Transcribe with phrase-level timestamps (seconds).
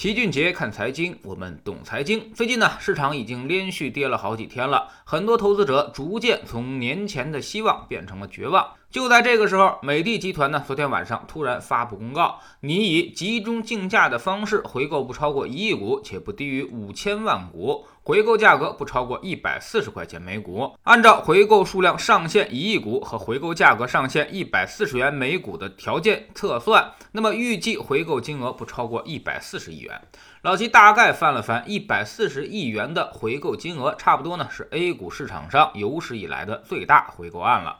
[0.00, 2.32] 齐俊杰看财经，我们懂财经。
[2.32, 8.66] 最近呢，市场已经连续跌了好几天了，很多投资者逐渐从年前的希望变成了绝望。
[8.90, 20.74] 就在这个时候，美的集团呢，昨天晚上突然发布公告，拟以集中竞价的方式回购不超过一亿股，且不低于五千万股，回购价格不超过一百四十块钱每股。
[20.82, 30.02] 按照回购数量上限一亿股和回购价格上限一百四十元每股的条件测算，那么预计回购金额不超过一百四十亿元。
[30.42, 37.76] 老齐大概翻了翻，一百四十亿元的回购金额，差不多呢是 A 股市场上有史以来的最大回购案了。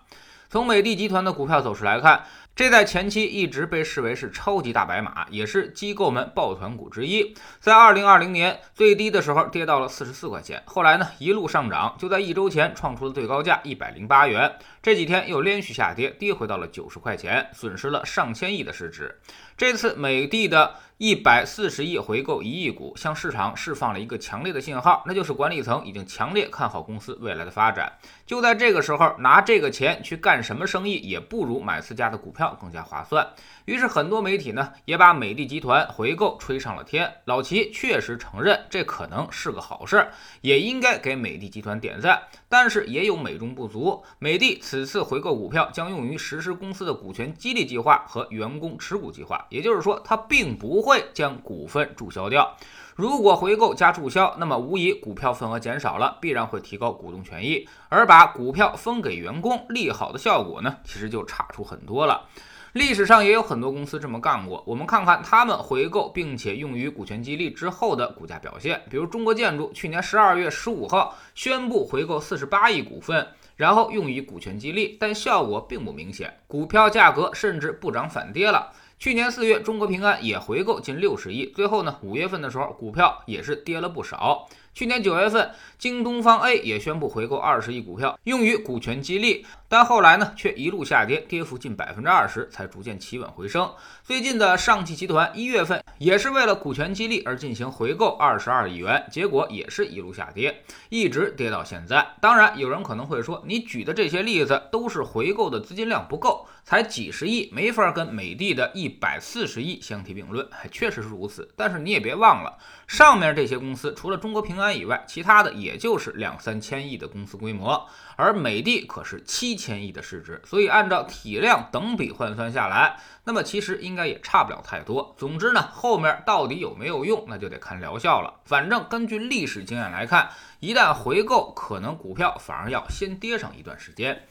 [0.51, 2.25] 从美的集团的股票走势来看，
[2.57, 7.37] 这在前期一直被视为是超级大白马，也是机构们抱团股之一。
[7.61, 14.53] 在二零二零年最低的时候跌到了四十四块钱，后来呢一路上涨，就在一周前创出了最高价一百零八元。
[14.83, 19.21] 这几天又连续下跌，跌回到了九十块钱，损失了上千亿的市值。
[19.55, 27.93] 这次美的的一百四十亿回购一亿股，向市场释放了一个强烈的信号，那就是管理层已经强烈看好公司未来的发展。
[28.25, 33.29] 就在这个时候，拿这个钱去干什么生意，也不如买自家的股票更加划算。
[33.67, 37.13] 于是，很多媒体呢也把美的集团回购吹上了天。
[37.27, 42.23] 老齐确实承认这可能是个好事儿，也应该给美的集团点赞。
[42.49, 52.57] 但是也有美中不足，美的此次回购股票将用于实施公司的股权激励计划和员工持股计划，也就是说，它并不会将股份注销掉。
[52.95, 62.29] 如果回购加注销，那么无疑股票份额减少了，必然会提高股东权益，而把股票分给员工，利好的效果呢，其实就差出很多了。
[62.75, 68.81] 历史上也有很多公司这么干过，我们看看他们回购并且用于股权激励之后的股价表现。
[68.89, 73.27] 比如中国建筑，去年十二月十五号宣布回购四十八亿股份，
[73.61, 78.73] 然后用于股权激励，但效果并不明显，股票价格甚至不涨反跌了。
[78.99, 84.49] 去年四月，中国平安也回购近六十亿，最后呢，五月份的时候，股票也是跌了不少。
[84.73, 93.71] 去年九月份，京东方 A 也宣布回购二十亿股票，用于股权激励，但后来呢，却一路下跌，跌幅近百分之二十，才逐渐企稳回升。
[94.05, 102.07] 最近的上汽集团一月份也是为了股权激励而进行回购二十二亿元，结果也是一路下跌，一直跌到现在。
[102.21, 110.49] 当然，有人可能会说，你举的这些例子都是回购的资金量不够，才几十亿，没法跟美的的一百四十亿相提并论。
[110.71, 125.15] 确实是如此，但是你也别忘了，上面这些公司除了中国平安安以外，其他的也就是两三千亿的公司规模，而美的可是七千亿的市值，所以按照体量等比换算下来，那么其实应该也差不了太多。
[125.19, 128.41] 总之呢，后面到底有没有用，那就得看疗效了。
[128.45, 134.27] 反正根据历史经验来看，一旦回购，可能股票反而要先跌上一段时间。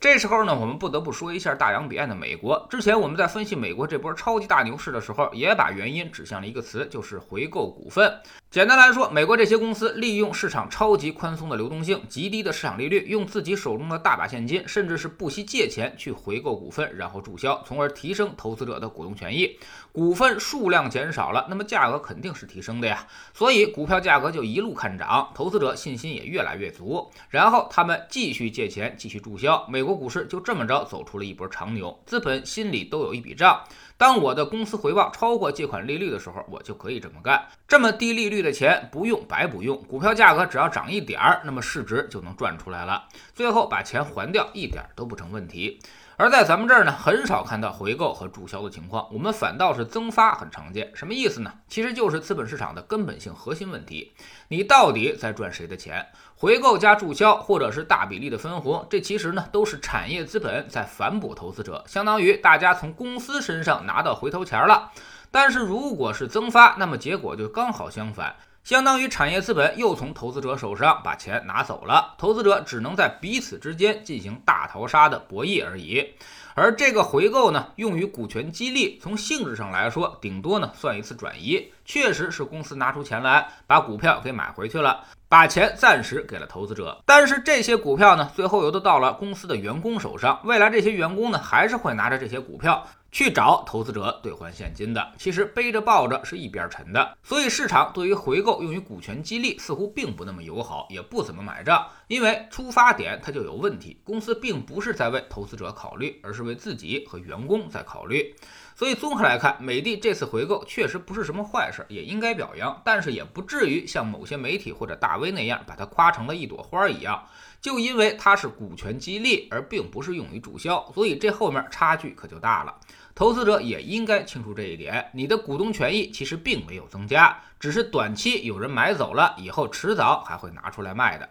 [0.00, 2.68] 这时候呢，我们不得不说一下大洋彼岸的美国。
[2.70, 8.20] 之前我们在分析美国这波超级大牛市的时候，也把原因指向了一个词，就是回购股份。
[8.48, 19.58] 简单来说，美国这些公司利用市场超级宽松的流动性、极低的市场利率，用自己手中的大把现金，甚至是不惜借钱去回购股份，然后注销，从而提升投资者的股东权益。
[19.90, 23.04] 股份数量减少了，那么价格肯定是提升的呀，
[23.34, 31.98] 所以股票价格就一路看涨，投资者信心也越来越足，然后他们继续借钱，继续注销，美国国股市就这么着走出了一波长牛。
[32.04, 33.64] 资本心里都有一笔账。
[33.96, 37.48] 当我的公司回报超过借款利率的时候，我就可以这么干。
[37.66, 43.08] 这么低利率的钱不用白不用，股票价格只要涨一点儿，那么市值就能赚出来了。
[43.34, 45.80] 最后把钱还掉，一点都不成问题。
[46.20, 50.90] 而在咱们这儿呢，很少看到回购和注销的情况，我们反倒是增发很常见。
[50.92, 51.52] 什么意思呢？
[51.68, 54.12] 其实就是资本市场的根本性核心问题：
[54.48, 56.04] 你到底在赚谁的钱？
[56.34, 64.90] 回购加注销，或者是大比例的分红，这其实呢都是产业资本在反哺投资者，相当于大家从公司身上拿到回头钱了。
[65.30, 68.34] 但是如果是增发，那么结果就刚好相反。
[68.64, 76.14] 相当于产业资本又从投资者手上把钱拿走了，投资者只能在彼此之间进行大逃杀的博弈而已。
[76.54, 87.00] 而这个回购呢，用于股权激励，从性质上来说，顶多呢算一次转移，确实是公司拿出钱来把股票给买回去了，把钱暂时给了投资者。
[87.06, 92.86] 但是这些股票呢，最后又都到了公司的员工手上，未来这些员工呢，还是会拿着这些股票。
[93.10, 108.34] 去找投资者兑换现金的，其实背着抱着是一边沉的，所以市场对于回购用于股权激励似乎并不那么友好，也不怎么买账，因为出发点它就有问题，公司并不是在为投资者考虑，而是为自己和员工在考虑。
[108.76, 117.26] 所以综合来看，美的这次回购确实不是什么坏事，也应该表扬，但是也不至于像某些媒体或者大 V 那样把它夸成了一朵花一样。
[117.60, 122.72] 就因为它是股权激励，而并不是用于注销，所以这后面差距可就大了。
[123.18, 131.28] 投资者也应该清楚这一点，你的股东权益其实并没有增加，只是短期有人买走了，以后迟早还会拿出来卖的。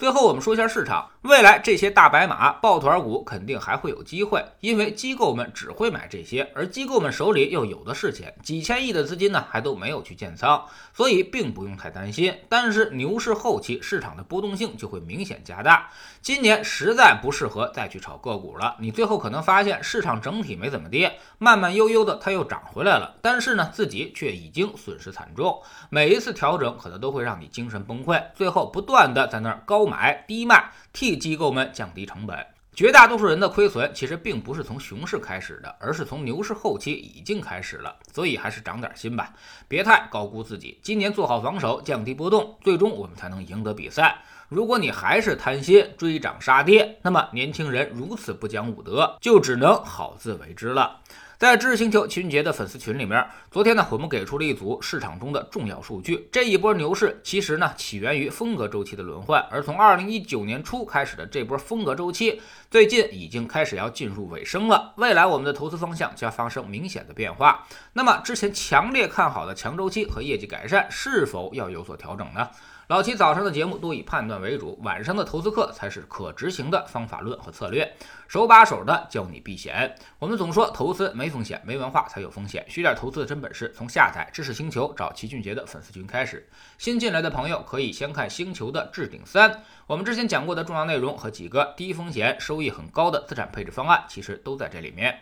[0.00, 10.64] 最后我们说一下市场，未来这些大白马抱团股肯定还会有机会，因为机构们只会买这些，而机构们手里又有的是钱，几千亿的资金呢还都没有去建仓，
[10.94, 12.34] 所以并不用太担心。
[12.48, 15.90] 但是牛市后期市场的波动性就会明显加大，
[16.22, 18.76] 今年实在不适合再去炒个股了。
[18.78, 25.60] 你最后可能发现市场整体没怎么跌，慢慢悠悠的它又涨回来了，但是呢自己却已经损失惨重，
[25.90, 29.89] 每一次调整可能都会让你精神崩溃，最后不断的在那儿高。
[29.90, 32.46] 买低卖，替机构们降低成本。
[32.72, 37.94] 绝大多数人的亏损其实并不是从熊市开始的，而是从牛市后期已经开始了。
[38.12, 39.34] 所以还是长点心吧，
[39.66, 40.78] 别太高估自己。
[40.80, 44.22] 今年做好防守，降低波动，最终我们才能赢得比赛。
[44.50, 50.98] 如果你还是贪心追涨杀跌，那么年轻人如此不讲武德，就只能好自为之了。
[51.38, 56.28] 在知识星球秦俊杰的粉丝群里面，昨天呢，我们给出了一组市场中的重要数据。
[56.32, 62.42] 这一波牛市其实呢，起源于风格周期的轮换，而从二零一九年初开始的这波风格周期，
[62.72, 64.92] 最近已经开始要进入尾声了。
[64.96, 67.64] 未来我们的投资方向将发生明显的变化。
[67.92, 72.50] 那么之前强烈看好的强周期和业绩改善，是否要有所调整呢？
[72.90, 77.88] 老齐早上的节目多以判断为主，晚上的投资课才是可执行的方法论和策略，
[78.26, 79.94] 手把手的教你避险。
[80.18, 82.66] 我们总说投资没风险，没文化才有风险。
[82.68, 86.44] 学点投资的真本事，从下载知识星球找齐俊杰的粉丝群开始。
[86.78, 95.16] 新进来的朋友可以先看星球的置顶三，我们之前讲过的重要内容和几个低风险、收益很高的资产配置方案，其实都在这里面。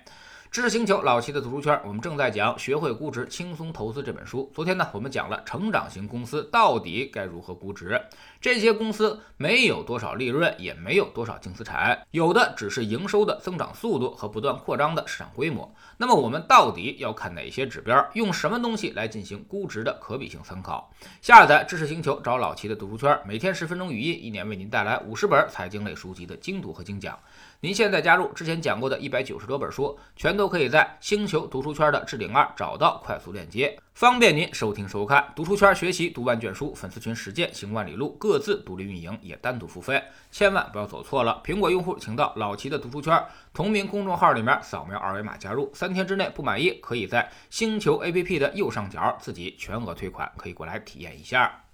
[0.50, 4.50] 知识星球老齐的读书圈，我们正在讲《学会估值，轻松投资》这本书。
[4.54, 8.00] 昨天呢，我们讲了成长型公司到底该如何估值。
[8.40, 15.70] 这些公司没有多少利润，也没有多少净资产，有的只是营收的增长速度和不断扩张的市场规模。
[15.98, 18.08] 那么我们到底要看哪些指标？
[18.14, 20.90] 用什么东西来进行估值的可比性参考？
[21.20, 27.18] 下载知识星球，找老齐的读书圈，每天十分钟语音，一年为您带来五十本财经类书籍的精读和精讲。
[27.60, 35.32] 您现在加入之前讲过的一百九十多本书，全都可以在星球读书圈的置顶二找到快速链接，方便您收听收看。
[35.34, 40.00] 读书圈学习读万卷书，粉丝群实践行万里路，各自独立运营也单独付费，
[40.30, 41.42] 千万不要走错了。
[41.44, 43.20] 苹果用户请到老齐的读书圈
[43.52, 51.64] 同名公众号里面扫描二维码加入，三天之内不满意，可以在星球 APP 的右上角自己全额退款，可以过来体验一下。